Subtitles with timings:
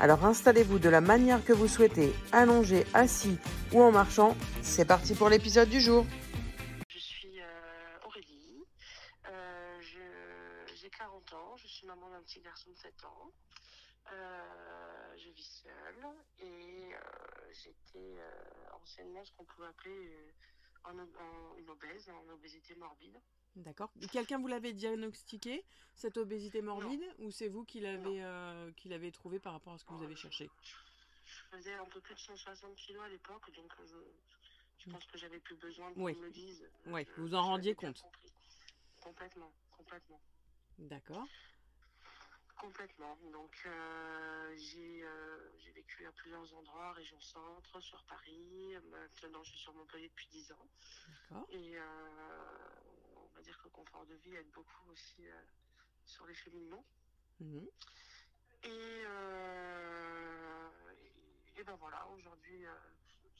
[0.00, 3.36] Alors installez-vous de la manière que vous souhaitez, allongé, assis
[3.70, 4.34] ou en marchant.
[4.62, 6.06] C'est parti pour l'épisode du jour.
[6.88, 8.64] Je suis euh, Aurélie,
[9.28, 9.78] euh,
[10.74, 13.30] j'ai 40 ans, je suis maman d'un petit garçon de 7 ans.
[14.10, 16.06] Euh, je vis seule
[16.38, 16.94] et
[17.52, 18.16] j'étais
[18.82, 20.32] anciennement ce qu'on pouvait appeler
[20.84, 23.20] en, une obèse, en obésité morbide.
[23.56, 23.92] D'accord.
[24.12, 25.64] Quelqu'un vous l'avait diagnostiqué,
[25.94, 29.84] cette obésité morbide, ou c'est vous qui l'avez euh, l'avez trouvé par rapport à ce
[29.84, 30.48] que vous avez cherché?
[31.24, 33.86] Je faisais un peu plus de 160 kilos à l'époque, donc euh,
[34.78, 36.14] je, je pense que j'avais plus besoin qu'on Oui.
[36.14, 36.68] me dise.
[36.86, 38.02] Oui, Je- vous en rendiez compte.
[39.00, 40.20] Complètement, complètement.
[40.78, 41.26] D'accord.
[42.60, 43.16] Complètement.
[43.32, 48.74] Donc euh, j'ai euh, j'ai vécu à plusieurs endroits, région centre, sur Paris.
[48.90, 50.68] Maintenant je suis sur Montpellier depuis 10 ans.
[51.48, 51.82] Et euh,
[53.16, 55.24] on va dire que le confort de vie aide beaucoup aussi
[56.04, 56.84] sur les cheminements.
[57.40, 57.66] Mhm.
[58.64, 59.04] Et, et,
[61.60, 62.66] et ben voilà, aujourd'hui.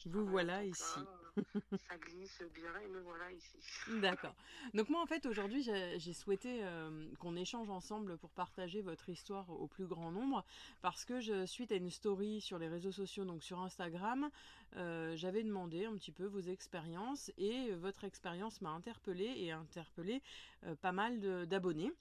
[0.07, 0.99] Vous travaille voilà ici.
[0.99, 1.41] euh,
[1.89, 3.57] ça glisse bien et me voilà ici.
[4.01, 4.35] D'accord.
[4.75, 9.51] Donc moi en fait aujourd'hui j'ai souhaité euh, qu'on échange ensemble pour partager votre histoire
[9.51, 10.45] au plus grand nombre
[10.81, 14.31] parce que je, suite à une story sur les réseaux sociaux donc sur Instagram
[14.77, 20.23] euh, j'avais demandé un petit peu vos expériences et votre expérience m'a interpellée et interpellé
[20.65, 21.93] euh, pas mal d'abonnés.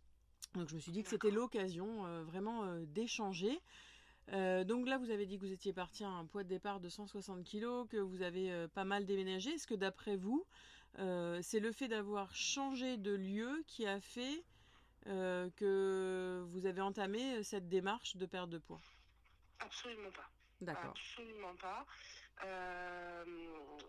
[0.56, 3.60] Donc je me suis dit que c'était l'occasion vraiment d'échanger.
[4.34, 6.80] Euh, donc là, vous avez dit que vous étiez parti à un poids de départ
[6.80, 9.52] de 160 kg, que vous avez euh, pas mal déménagé.
[9.52, 10.46] Est-ce que d'après vous,
[11.00, 14.44] euh, c'est le fait d'avoir changé de lieu qui a fait
[15.56, 18.82] que vous avez entamé cette démarche de perte de poids?
[19.60, 20.30] Absolument pas.
[20.62, 20.92] D'accord.
[20.92, 21.86] Absolument pas.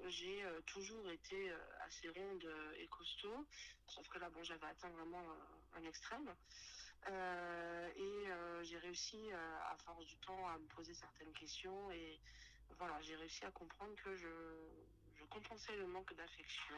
[0.08, 1.52] J'ai toujours été
[1.86, 2.48] assez ronde
[2.78, 3.44] et costaud,
[3.86, 5.22] sauf que là, bon, j'avais atteint vraiment
[5.76, 6.30] un extrême.
[7.08, 11.90] Euh, et euh, j'ai réussi, euh, à force du temps, à me poser certaines questions
[11.90, 12.20] et
[12.78, 14.28] voilà, j'ai réussi à comprendre que je,
[15.18, 16.76] je compensais le manque d'affection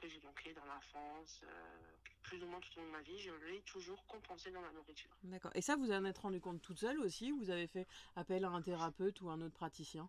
[0.00, 3.18] que j'ai manqué dans l'enfance, euh, plus ou moins tout au long de ma vie,
[3.18, 5.10] je l'ai toujours compensé dans la nourriture.
[5.22, 5.52] D'accord.
[5.54, 7.86] Et ça, vous en êtes rendu compte toute seule aussi ou Vous avez fait
[8.16, 10.08] appel à un thérapeute ou un autre praticien?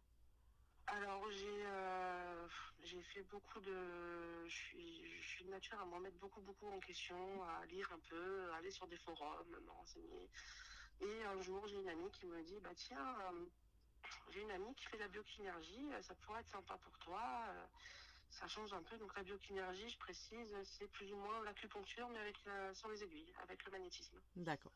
[0.87, 1.94] Alors j'ai euh,
[3.23, 7.43] beaucoup de je suis je suis de nature à m'en mettre beaucoup beaucoup en question,
[7.43, 10.29] à lire un peu, à aller sur des forums, me renseigner.
[11.01, 13.45] Et un jour j'ai une amie qui me dit bah tiens euh,
[14.29, 17.21] j'ai une amie qui fait la biokinéർgie, euh, ça pourrait être sympa pour toi.
[17.49, 17.65] euh,
[18.29, 18.97] ça change un peu.
[18.97, 23.03] Donc la biokinéർgie, je précise, c'est plus ou moins l'acupuncture mais avec la- sans les
[23.03, 24.19] aiguilles, avec le magnétisme.
[24.35, 24.73] D'accord.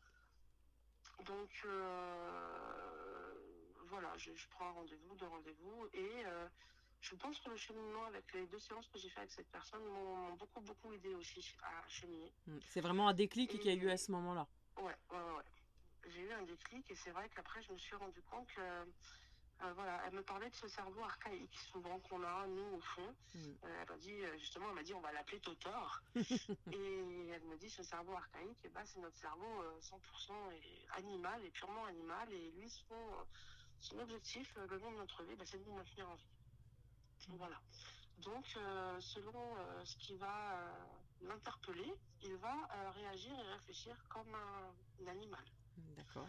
[1.26, 3.34] Donc euh,
[3.88, 6.24] voilà, je, je prends un rendez-vous, deux rendez-vous, et
[7.00, 9.82] je pense que le cheminement avec les deux séances que j'ai fait avec cette personne
[9.84, 12.32] m'ont beaucoup beaucoup aidé aussi à cheminer.
[12.46, 12.58] Mm.
[12.68, 14.46] C'est vraiment un déclic qu'il y a eu à ce moment-là.
[14.76, 15.36] Ouais, ouais, ouais.
[15.36, 15.44] ouais.
[16.08, 18.60] J'ai eu un déclic et c'est vrai qu'après je me suis rendu compte que
[19.62, 23.14] euh, voilà, elle me parlait de ce cerveau archaïque souvent qu'on a nous au fond.
[23.34, 23.38] Mm.
[23.38, 26.02] Euh, elle m'a dit euh, justement, elle m'a dit on va l'appeler Totor.
[26.16, 30.98] et elle me dit ce cerveau archaïque, et ben, c'est notre cerveau euh, 100% et
[30.98, 32.32] animal et purement animal.
[32.32, 32.94] Et lui, son,
[33.80, 36.39] son objectif, le long de notre vie, ben, c'est de nous maintenir en vie.
[37.36, 37.60] Voilà.
[38.18, 40.84] Donc, euh, selon euh, ce qui va euh,
[41.22, 41.92] l'interpeller,
[42.22, 45.44] il va réagir et réfléchir comme un, un animal.
[45.76, 46.28] D'accord.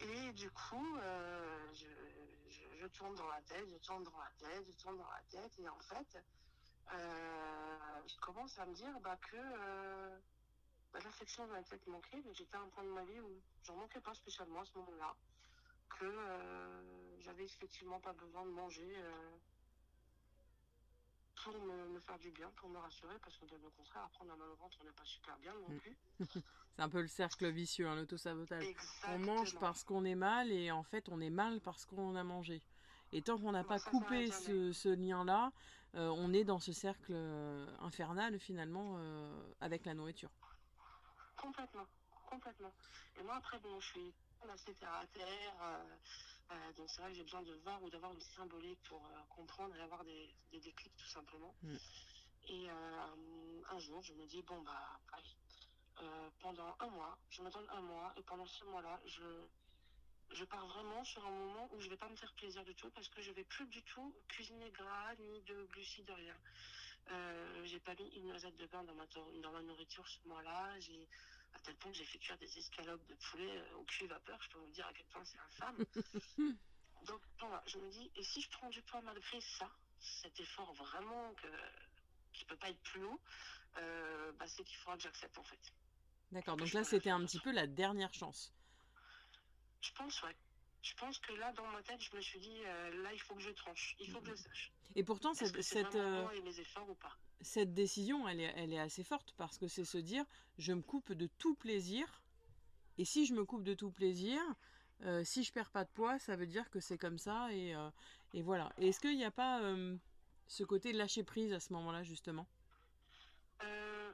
[0.00, 0.96] Et du coup,
[1.72, 1.86] je,
[2.48, 5.22] je- je tourne dans la tête, je tourne dans la tête, je tourne dans la
[5.30, 6.18] tête, et en fait,
[6.90, 9.36] je commence à me dire bah, que
[10.92, 13.76] bah, l'affection va peut-être manquer, mais j'étais à un point de ma vie où j'en
[13.76, 15.14] manquais pas spécialement à ce moment-là,
[15.98, 18.96] que j'avais effectivement pas besoin de manger
[21.46, 24.24] pour me, me faire du bien, pour me rassurer, parce que de le contraire, après
[24.26, 25.78] on a mal au ventre, on n'est pas super bien non Mm.
[25.78, 25.96] plus.
[26.76, 28.66] C'est un peu le cercle vicieux, hein, l'autosabotage.
[29.08, 32.24] On mange parce qu'on est mal et en fait on est mal parce qu'on a
[32.24, 32.60] mangé.
[33.12, 35.52] Et tant qu'on n'a Bah, pas ça coupé ce, lien-là,
[35.94, 40.30] euh, on est dans ce cercle euh, infernal finalement euh, avec la nourriture.
[41.40, 41.86] Complètement,
[42.28, 42.72] complètement.
[43.18, 44.12] Et moi, après, bon, je suis
[44.48, 45.54] assez terre à terre.
[45.62, 45.84] euh,
[46.50, 49.20] euh, donc, c'est vrai que j'ai besoin de voir ou d'avoir une symbolique pour euh,
[49.28, 51.54] comprendre et avoir des, des déclics, tout simplement.
[51.62, 51.76] Mm.
[52.48, 55.36] Et euh, un jour, je me dis, bon, bah, allez,
[56.40, 59.46] pendant un mois, je me donne un mois, et pendant ce mois-là, je,
[60.30, 62.90] je pars vraiment sur un moment où je vais pas me faire plaisir du tout
[62.90, 66.36] parce que je vais plus du tout cuisiner gras ni de glucides rien.
[67.12, 70.78] Euh, j'ai pas mis une noisette de pain dans ma, dans ma nourriture ce mois-là.
[70.80, 71.08] J'ai
[71.56, 74.38] à tel point que j'ai fait cuire des escalopes de poulet euh, au cul vapeur.
[74.42, 75.84] Je peux vous dire à quel point c'est infâme.
[77.06, 79.70] Donc voilà, je me dis, et si je prends du poids malgré ça,
[80.00, 81.48] cet effort vraiment que,
[82.32, 83.20] qui peut pas être plus haut,
[83.78, 85.72] euh, bah, c'est qu'il faudra que j'accepte en fait.
[86.32, 88.52] D'accord, donc là c'était un petit peu la dernière chance.
[89.80, 90.36] Je pense, ouais.
[90.82, 93.34] Je pense que là, dans ma tête, je me suis dit, euh, là, il faut
[93.34, 94.72] que je tranche, il faut que je sache.
[94.94, 97.16] Et pourtant, cette, cette, euh, mes efforts ou pas?
[97.42, 100.24] cette décision, elle est, elle est assez forte parce que c'est se dire,
[100.58, 102.22] je me coupe de tout plaisir.
[102.98, 104.40] Et si je me coupe de tout plaisir,
[105.02, 107.74] euh, si je perds pas de poids, ça veut dire que c'est comme ça et,
[108.32, 108.72] et voilà.
[108.78, 109.60] Est-ce qu'il n'y a pas
[110.46, 112.46] ce côté lâcher prise à ce moment-là justement?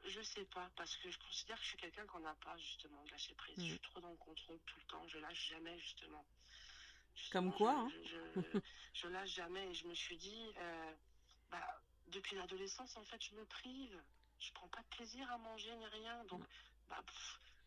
[0.05, 3.03] Je sais pas, parce que je considère que je suis quelqu'un qu'on n'a pas justement
[3.05, 3.55] de lâcher prise.
[3.57, 6.25] Je suis trop dans le contrôle tout le temps, je lâche jamais justement.
[7.31, 8.63] Comme quoi je, hein.
[8.95, 10.93] je, lâche jamais et je me suis dit, euh,
[11.51, 14.03] bah, depuis l'adolescence en fait je me prive,
[14.39, 16.43] je prends pas de plaisir à manger ni rien, donc
[16.89, 17.03] bah,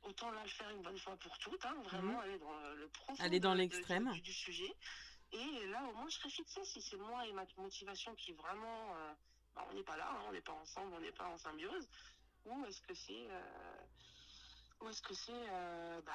[0.04, 3.24] autant là le faire une bonne fois pour toutes, hein, vraiment aller dans le profond
[3.24, 4.12] aller dans l'extrême.
[4.12, 4.74] du, sujet.
[5.32, 8.96] Et là au moins je serai fixée si c'est moi et ma motivation qui vraiment...
[8.96, 9.14] Euh,
[9.56, 11.88] bah, on n'est pas là, hein, on n'est pas ensemble, on n'est pas en symbiose
[12.46, 13.78] ou est-ce que c'est euh,
[14.82, 16.14] ou est-ce que c'est euh, bah,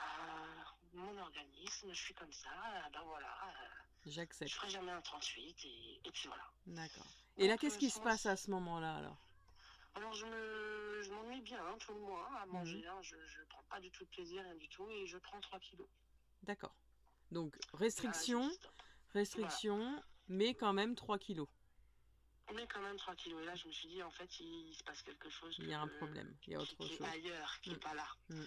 [0.93, 2.51] mon organisme, je suis comme ça,
[2.93, 3.29] ben voilà.
[3.47, 3.67] Euh,
[4.07, 4.51] J'accepte.
[4.51, 6.45] Je ferai jamais un 38 et, et puis voilà.
[6.67, 7.07] D'accord.
[7.37, 9.17] Et là, qu'est-ce qui se passe à ce moment-là alors?
[9.95, 12.89] Alors je me je m'ennuie bien hein, tout le mois à manger, mhm.
[12.89, 15.41] hein, je, je prends pas du tout de plaisir, rien du tout, et je prends
[15.41, 15.89] 3 kilos.
[16.43, 16.75] D'accord.
[17.31, 18.49] Donc restriction,
[19.15, 21.49] restriction, mais quand même 3 kilos
[22.53, 23.43] on est quand même 3 kilos.
[23.43, 25.55] Et là, je me suis dit, en fait, il, se passe quelque chose.
[25.59, 27.07] Il y a un problème, il y a autre qui, chose.
[27.07, 28.07] Est ailleurs, qui n'est pas là.
[28.29, 28.43] Mm.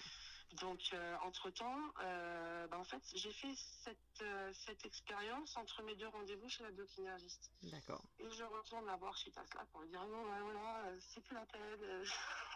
[0.61, 5.95] Donc, euh, entre-temps, euh, bah, en fait, j'ai fait cette, euh, cette expérience entre mes
[5.95, 7.51] deux rendez-vous chez la biokinergiste.
[7.63, 8.03] D'accord.
[8.19, 11.45] Et je retourne la voir chez Tasla pour lui dire, non, voilà, c'est plus la
[11.45, 12.05] peine.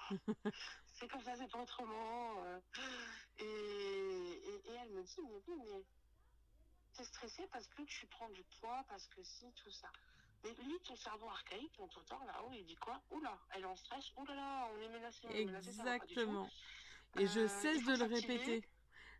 [0.93, 2.43] c'est comme ça, c'est pas autrement.
[3.39, 5.83] Et, et, elle me dit, mais oui, mais
[6.93, 9.89] t'es stressée parce que tu prends du poids, parce que si, tout ça.
[10.43, 13.01] Mais lui, ton cerveau archaïque, ton tuteur là-haut, il dit quoi?
[13.09, 15.27] Oula, elle est en stress, oulala, on est menacé.
[15.27, 15.71] On est menacé
[17.19, 18.63] Et je euh, cesse de le répéter.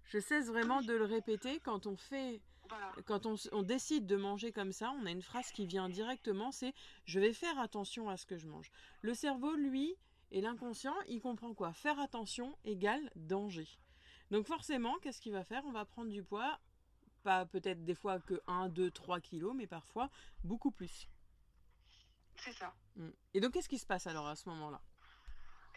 [0.06, 2.42] Je cesse vraiment de le répéter quand on fait.
[3.06, 6.52] Quand on, on, décide de manger comme ça, on a une phrase qui vient directement,
[6.52, 6.74] c'est
[7.06, 8.70] je vais faire attention à ce que je mange.
[9.02, 9.96] Le cerveau, lui,
[10.32, 11.72] et l'inconscient, il comprend quoi?
[11.72, 13.68] Faire attention égale danger.
[14.32, 15.64] Donc forcément, qu'est-ce qu'il va faire?
[15.66, 16.60] On va prendre du poids
[17.24, 20.10] pas peut-être des fois que 1, 2, 3 kilos, mais parfois
[20.44, 21.10] beaucoup plus.
[22.38, 22.74] C'est ça.
[22.96, 23.10] Mm.
[23.34, 24.82] Et donc, qu'est-ce qui se passe alors à ce moment-là?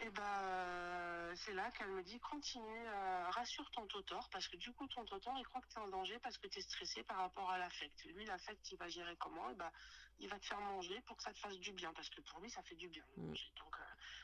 [0.01, 4.47] Et eh ben, euh, c'est là qu'elle me dit continue, euh, rassure ton totor, parce
[4.47, 6.57] que du coup, ton totor, il croit que tu es en danger parce que tu
[6.57, 8.03] es stressé par rapport à l'affect.
[8.05, 9.47] Lui, l'affect, il va gérer comment?
[9.49, 9.71] Et eh ben,
[10.19, 12.39] Il va te faire manger pour que ça te fasse du bien, parce que pour
[12.39, 13.03] lui, ça fait du bien.
[13.15, 13.27] Mm.
[13.27, 13.83] Donc, euh,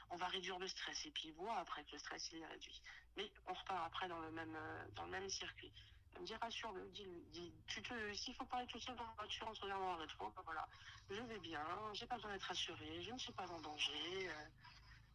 [0.10, 1.06] on va réduire le stress.
[1.06, 2.82] Et puis, il voit après que le stress, il est réduit.
[3.16, 4.58] Mais on repart après dans le même,
[4.96, 5.72] dans le même circuit.
[6.16, 9.14] Elle me dit rassure-le, dis-lui, dis, tu te, s'il faut parler tout seul dans la
[9.14, 10.68] voiture en se regardant dans le rétro, ben voilà,
[11.12, 11.64] je vais bien,
[11.94, 14.28] j'ai pas besoin d'être rassurée, je ne suis pas en danger.
[14.28, 14.46] Euh.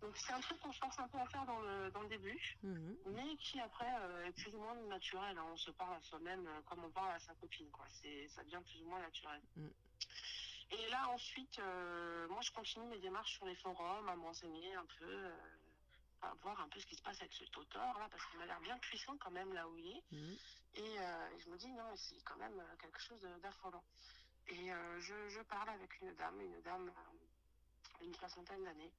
[0.02, 2.38] Donc c'est un truc qu'on force un peu à faire dans le, dans le début,
[2.62, 2.96] mhm.
[3.06, 5.38] mais qui après euh, est plus ou moins naturel.
[5.38, 5.46] Hein.
[5.52, 7.86] On se parle à soi-même euh, comme on parle à sa copine, quoi.
[7.88, 9.40] C'est, ça devient plus ou moins naturel.
[9.56, 9.70] Mhm.
[10.72, 11.60] Et là ensuite,
[12.30, 15.30] moi je continue mes démarches sur les forums, à m'enseigner un peu
[16.22, 18.46] à voir un peu ce qui se passe avec ce Totor là, parce qu'il m'a
[18.46, 20.02] l'air bien puissant quand même là où il est.
[20.78, 23.84] Euh, et je me dis non, c'est quand même euh, quelque chose d'affolant.
[24.48, 26.90] Et euh, je, je, parle avec une dame, une dame
[28.00, 28.92] d'une soixantaine d'années,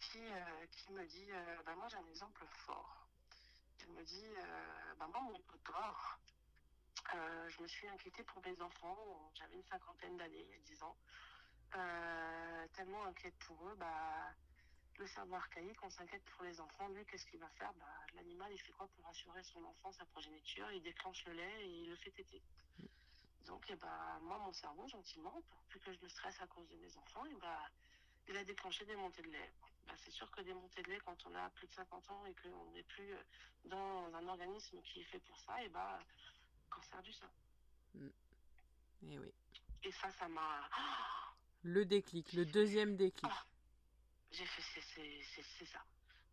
[0.00, 0.22] qui,
[0.70, 1.28] qui me dit
[1.64, 3.08] bah, moi j'ai un exemple fort.
[3.80, 4.34] Elle me dit
[4.98, 6.18] bah, moi mon Totor,
[7.12, 10.82] je me suis inquiétée pour mes enfants, j'avais une cinquantaine d'années, il y a dix
[10.82, 10.96] ans.
[12.72, 14.32] tellement inquiète pour eux, bah
[14.98, 16.88] le cerveau archaïque, on s'inquiète pour les enfants.
[16.88, 17.72] Lui, qu'est-ce qu'il va faire?
[17.74, 17.84] Bah,
[18.14, 20.70] L'animal, il fait quoi pour assurer son enfant, sa progéniture?
[20.72, 22.42] Il déclenche le lait et il le fait téter.
[23.46, 26.68] Donc, eh bah, moi, mon cerveau, gentiment, pour plus que je me stresse à cause
[26.68, 27.62] de mes enfants, et eh bah,
[28.28, 29.52] il a déclenché des montées de lait.
[29.86, 32.26] Bah, c'est sûr que des montées de lait, quand on a plus de 50 ans
[32.26, 33.14] et qu'on n'est plus
[33.64, 35.98] dans un organisme qui est fait pour ça, et eh bah,
[36.70, 37.30] cancer du sein.
[37.94, 38.08] Mm.
[39.10, 39.32] Et oui.
[39.84, 40.68] Et ça, ça m'a...
[41.62, 43.30] Le déclic, le deuxième déclic.
[43.32, 43.44] Ah
[44.30, 44.82] j'ai fait,
[45.58, 45.82] c'est ça.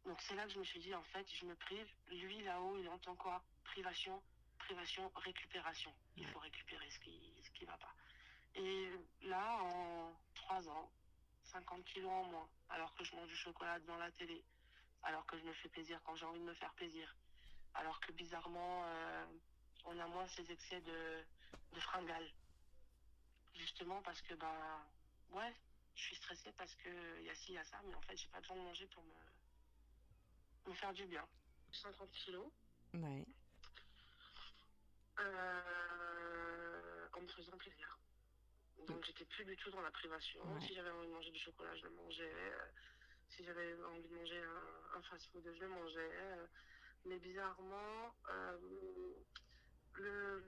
[0.06, 1.88] Donc c'est là que je me suis dit, en fait, je me prive.
[2.12, 3.42] Lui, là-haut, il entend quoi?
[3.64, 4.22] Privation,
[4.58, 5.94] privation, récupération.
[6.18, 7.94] Il faut récupérer ce qui ce qui va pas.
[8.56, 8.90] Et
[9.24, 10.92] là, en trois ans,
[11.54, 14.44] 50 kilos en moins, alors que je mange du chocolat devant la télé,
[15.04, 17.16] alors que je me fais plaisir quand j'ai envie de me faire plaisir,
[17.76, 19.26] alors que bizarrement, euh,
[19.86, 21.24] on a moins ces excès de,
[21.74, 22.32] de fringales.
[23.56, 24.82] Justement parce que, ben,
[25.32, 25.54] ouais,
[25.96, 28.18] je suis stressée parce qu'il y a ci, il y a ça, mais en fait,
[28.18, 31.26] j'ai pas besoin de manger pour me, me faire du bien.
[31.72, 32.52] 50 kilos.
[32.94, 33.26] Ouais.
[35.20, 37.98] Euh, en me faisant plaisir.
[38.88, 40.42] Donc j'étais plus du tout dans la privation.
[40.44, 40.62] Ouais.
[40.62, 42.34] Si j'avais envie de manger du chocolat, je le mangeais.
[42.34, 42.66] Euh,
[43.30, 46.12] Si j'avais envie de manger un, un fast-food, je le mangeais.
[46.14, 46.48] Euh,
[47.06, 48.58] Mais bizarrement, euh,
[49.96, 50.44] le,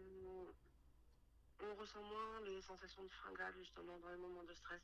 [1.61, 4.81] on ressent moins les sensations de fringale justement dans les moments de stress.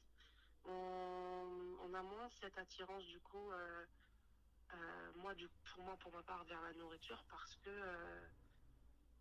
[0.66, 3.86] On, on a moins cette attirance du coup, euh,
[4.74, 7.70] euh, moi, du, pour moi, pour ma part, vers la nourriture parce que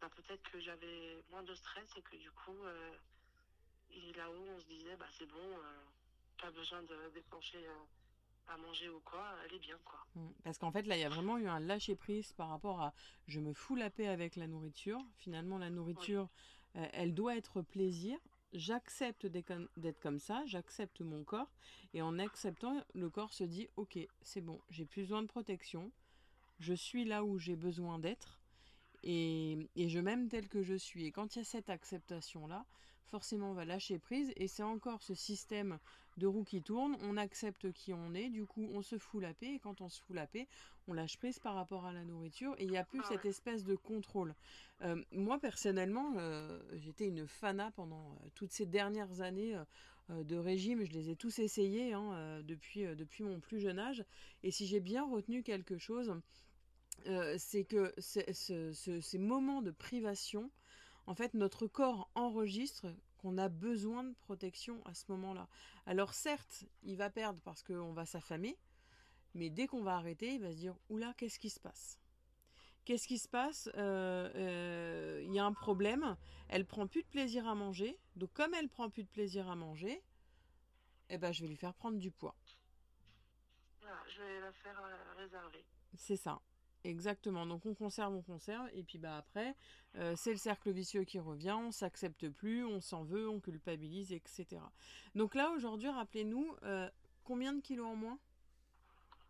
[0.01, 2.57] bah, peut-être que j'avais moins de stress et que du coup,
[3.95, 8.57] et là-haut, on se disait, bah c'est bon, euh, pas besoin de déclencher euh, à
[8.57, 10.05] manger ou quoi, elle est bien quoi.
[10.15, 10.29] Mm.
[10.45, 12.95] Parce qu'en fait, là, il y a vraiment eu un lâcher-prise par rapport à
[13.27, 15.01] je me fous la paix avec la nourriture.
[15.17, 16.29] Finalement, la nourriture,
[16.77, 18.19] euh, elle doit être plaisir.
[18.53, 21.53] J'accepte d'être comme- d'être comme ça, j'accepte mon corps.
[21.95, 25.93] Et en acceptant, le corps se dit Ok, c'est bon, j'ai plus besoin de protection.
[26.59, 28.40] Je suis là où j'ai besoin d'être.
[29.03, 31.07] Et, et je m'aime tel que je suis.
[31.07, 32.67] Et quand il y a cette acceptation-là,
[33.11, 34.33] forcément, on va lâcher prise.
[34.37, 35.79] Et c'est encore ce système
[36.17, 36.97] de roue qui tourne.
[37.03, 38.31] On accepte qui on est.
[38.31, 39.55] Du coup, on se fout la paix.
[39.55, 40.49] Et quand on se fout la paix,
[40.89, 42.55] on lâche prise par rapport à la nourriture.
[42.59, 44.35] Et il n'y a plus Ah cette espèce de contrôle.
[44.83, 49.57] Euh, moi, personnellement, euh, j'étais une fana pendant euh, toutes ces dernières années.
[50.09, 54.05] de régime, je les ai tous essayés hein, depuis, depuis mon plus jeune âge.
[54.43, 56.13] Et si j'ai bien retenu quelque chose,
[57.07, 60.51] euh, c'est que c'est- ce- ce- ces moments de privation,
[61.07, 62.87] en fait, notre corps enregistre
[63.19, 65.49] qu'on a besoin de protection à ce moment-là.
[65.87, 68.57] Alors certes, il va perdre parce qu'on va s'affamer,
[69.35, 71.99] mais dès qu'on va arrêter, il va se dire, oula, qu'est-ce qui se passe?
[72.85, 73.69] Qu'est-ce qui se passe?
[73.77, 76.17] Euh, euh, Il y a un problème,
[76.49, 79.55] elle prend plus de plaisir à manger, donc comme elle prend plus de plaisir à
[79.57, 80.03] manger,
[81.11, 82.37] eh ben, je vais lui faire prendre du poids.
[83.81, 84.81] Voilà, je vais la faire
[85.19, 85.65] réserver.
[85.97, 86.41] C'est ça.
[86.85, 87.47] Exactement.
[87.47, 89.55] Donc on conserve, on conserve, et puis bah après,
[89.97, 94.13] euh, c'est le cercle vicieux qui revient, on s'accepte plus, on s'en veut, on culpabilise,
[94.13, 94.47] etc.
[95.15, 96.89] Donc là, aujourd'hui, rappelez-nous, euh,
[97.25, 98.19] combien de kilos en moins?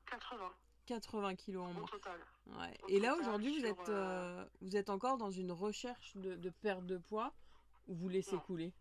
[0.07, 0.52] 80
[0.87, 1.87] 80 kilos en au moins.
[1.87, 2.21] total.
[2.47, 2.76] Ouais.
[2.83, 6.50] Au Et là, aujourd'hui, vous êtes, euh, vous êtes encore dans une recherche de, de
[6.50, 7.33] perte de poids,
[7.87, 8.40] ou vous laissez Non.
[8.40, 8.73] couler?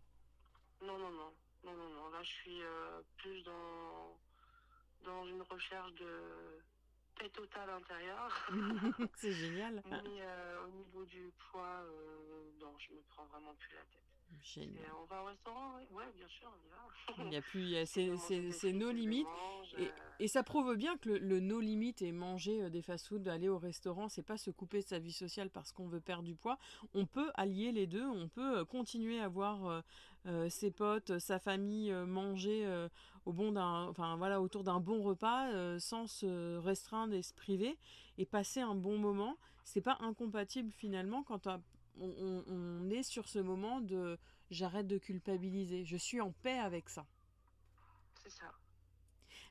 [0.82, 1.32] Non, non, non.
[1.64, 2.08] Non, non, non.
[2.10, 2.60] Là, je suis
[3.18, 4.16] plus dans,
[5.04, 6.62] dans une recherche de
[7.18, 8.50] paix totale intérieure.
[9.16, 9.82] C'est génial.
[9.86, 14.09] Mais euh, au niveau du poids, euh, non, je me prends vraiment plus la tête.
[14.76, 17.24] Et on va au restaurant, oui, ouais, bien sûr, on y va.
[17.30, 17.86] Il a plus, y a- peux
[18.52, 19.26] c'est nos limites.
[19.78, 19.86] Et, euh,
[20.18, 23.48] et ça prouve bien que le, le no limit et manger euh, des fast-food, aller
[23.48, 26.34] au restaurant, c'est pas se couper de sa vie sociale parce qu'on veut perdre du
[26.34, 26.58] poids.
[26.94, 29.82] On peut allier les deux, on peut euh, continuer à voir
[30.26, 32.88] euh, ses potes, sa famille manger euh,
[33.26, 37.32] au bon d'un, enfin voilà, autour d'un bon repas euh, sans se restreindre et se
[37.34, 37.76] priver
[38.18, 39.36] et passer un bon moment.
[39.64, 41.46] C'est pas incompatible finalement quand
[41.98, 44.18] on, on- on est sur ce moment de
[44.50, 47.06] j'arrête de culpabiliser, je suis en paix avec ça.
[48.22, 48.52] c'est ça.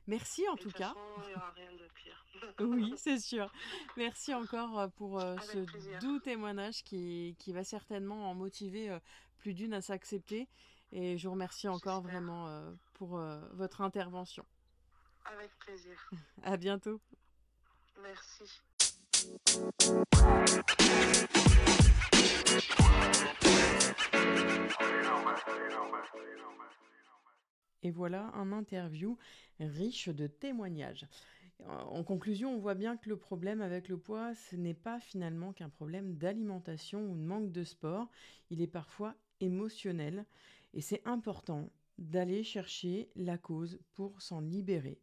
[0.06, 0.88] Merci en Et tout cas.
[0.88, 2.26] façon, il n'y aura rien de pire.
[2.60, 3.52] Oui, c'est sûr.
[3.96, 5.98] Merci encore euh, pour euh, ce plaisir.
[6.00, 8.98] doux témoignage qui, qui va certainement en motiver euh,
[9.38, 10.48] plus d'une à s'accepter.
[10.92, 13.20] Et je vous remercie encore vraiment euh, pour
[13.52, 14.44] votre intervention.
[15.24, 16.10] Avec plaisir.
[16.42, 17.00] À bientôt.
[18.02, 18.60] Merci.
[27.82, 29.16] Et voilà un interview
[29.58, 31.06] riche de témoignages.
[31.66, 35.52] En conclusion, on voit bien que le problème avec le poids, ce n'est pas finalement
[35.52, 38.08] qu'un problème d'alimentation ou de manque de sport,
[38.50, 40.24] il est parfois émotionnel
[40.72, 44.98] et c'est important d'aller chercher la cause pour s'en libérer,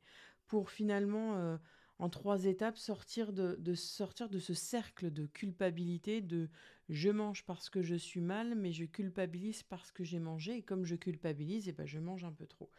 [0.48, 1.58] pour finalement, euh,
[2.00, 6.50] en trois étapes, sortir de, ce cercle de culpabilité, de
[6.90, 10.62] je mange parce que je suis mal, mais je culpabilise parce que j'ai mangé, et
[10.62, 12.70] comme je culpabilise, et ben je mange un peu trop.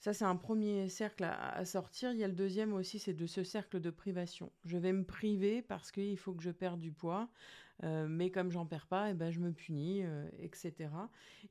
[0.00, 2.10] Ça, c'est un premier cercle à, sortir.
[2.12, 4.50] Il y a le deuxième aussi, c'est de ce cercle de privation.
[4.64, 7.28] Je vais me priver parce qu'il faut que je perde du poids,
[7.84, 10.88] euh, mais comme j'en perds pas, et ben je me punis, euh, etc.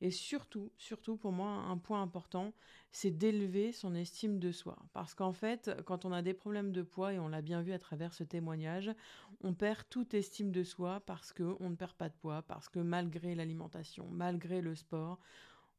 [0.01, 2.51] Et surtout, surtout pour moi, un point important,
[2.91, 4.77] c'est d'élever son estime de soi.
[4.93, 7.71] Parce qu'en fait, quand on a des problèmes de poids, et on l'a bien vu
[7.71, 8.91] à travers ce témoignage,
[9.41, 12.79] on perd toute estime de soi parce qu'on ne perd pas de poids, parce que
[12.79, 15.19] malgré l'alimentation, malgré le sport,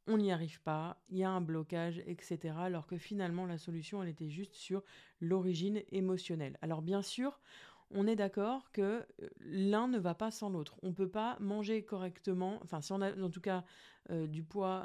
[0.07, 2.57] on n'y arrive pas, il y a un blocage, etc.
[2.59, 4.83] Alors que finalement, la solution, elle était juste sur
[5.21, 6.59] l'origine émotionnelle.
[6.62, 7.40] Alors bien sûr,
[7.92, 9.04] on est d'accord que
[9.40, 10.78] l'un ne va pas sans l'autre.
[10.83, 13.64] On ne peut pas manger correctement, enfin si on a en tout cas
[14.09, 14.85] du poids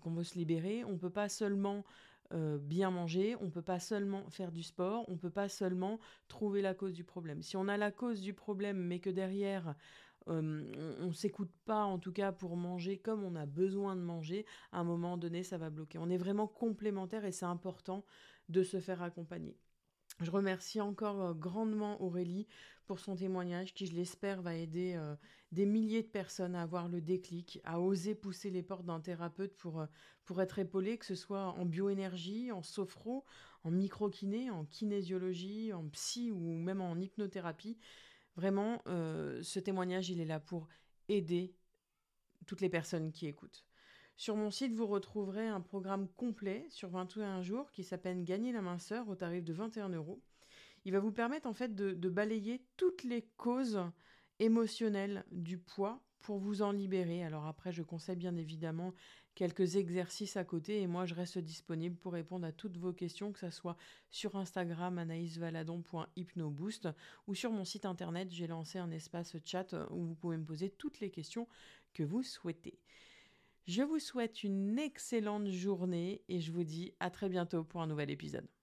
[0.00, 1.84] qu'on veut se libérer, on ne peut pas seulement
[2.30, 5.98] bien manger, on ne peut pas seulement faire du sport, on ne peut pas seulement
[6.28, 7.40] trouver la cause du problème.
[7.40, 9.74] Si on a la cause du problème mais que derrière
[10.26, 14.44] on ne s'écoute pas en tout cas pour manger comme on a besoin de manger,
[14.72, 15.98] à un moment donné ça va bloquer.
[15.98, 18.04] On est vraiment complémentaires et c'est important
[18.48, 19.56] de se faire accompagner.
[20.20, 22.46] Je remercie encore grandement Aurélie
[22.86, 24.98] pour son témoignage qui, je l'espère, va aider
[25.52, 29.54] des milliers de personnes à avoir le déclic, à oser pousser les portes d'un thérapeute
[29.56, 29.84] pour,
[30.24, 33.24] pour être épaulé, que ce soit en bioénergie, en sophro,
[33.64, 37.76] en microkiné, en kinésiologie, en psy ou même en hypnothérapie.
[38.36, 40.68] Vraiment, ce témoignage, il est là pour
[41.08, 41.54] aider
[42.46, 43.64] toutes les personnes qui écoutent.
[44.16, 48.62] Sur mon site, vous retrouverez un programme complet sur 21 jours qui s'appelle Gagner la
[48.62, 50.22] minceur au tarif de 21 euros.
[50.84, 53.80] Il va vous permettre en fait de balayer toutes les causes
[54.38, 57.24] émotionnelles du poids pour vous en libérer.
[57.24, 58.92] Alors après, je conseille bien évidemment
[59.34, 63.32] quelques exercices à côté et moi je reste disponible pour répondre à toutes vos questions,
[63.32, 63.76] que ce soit
[64.10, 66.88] sur Instagram anaïsvaladon.hypnoboost
[67.26, 70.70] ou sur mon site internet, j'ai lancé un espace chat où vous pouvez me poser
[70.70, 71.46] toutes les questions
[71.92, 72.78] que vous souhaitez.
[73.66, 77.86] Je vous souhaite une excellente journée et je vous dis à très bientôt pour un
[77.86, 78.55] nouvel épisode.